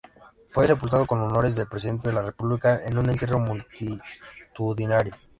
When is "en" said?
2.87-2.97